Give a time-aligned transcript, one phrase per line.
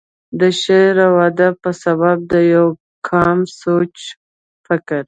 [0.39, 2.65] دَ شعر و ادب پۀ سبب دَ يو
[3.07, 3.95] قام سوچ
[4.65, 4.99] فکر،